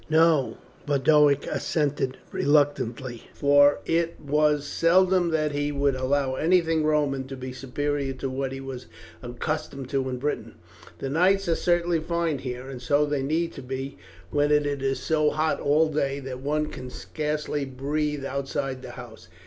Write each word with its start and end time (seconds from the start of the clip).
"No," 0.09 0.57
Boduoc 0.87 1.45
assented 1.45 2.17
reluctantly, 2.31 3.25
for 3.35 3.77
it 3.85 4.19
was 4.19 4.65
seldom 4.65 5.29
that 5.29 5.51
he 5.51 5.71
would 5.71 5.93
allow 5.95 6.33
anything 6.33 6.83
Roman 6.83 7.27
to 7.27 7.37
be 7.37 7.53
superior 7.53 8.13
to 8.13 8.27
what 8.27 8.51
he 8.51 8.59
was 8.59 8.87
accustomed 9.21 9.89
to 9.91 10.09
in 10.09 10.17
Britain; 10.17 10.55
"the 10.97 11.07
nights 11.11 11.47
are 11.47 11.53
certainly 11.55 11.99
fine 11.99 12.39
here, 12.39 12.67
and 12.67 12.81
so 12.81 13.05
they 13.05 13.21
need 13.21 13.53
be 13.67 13.99
when 14.31 14.51
it 14.51 14.65
is 14.65 14.99
so 14.99 15.29
hot 15.29 15.59
all 15.59 15.87
day 15.87 16.19
that 16.19 16.39
one 16.39 16.65
can 16.65 16.89
scarcely 16.89 17.63
breathe 17.63 18.25
outside 18.25 18.81
the 18.81 18.93
house. 18.93 19.27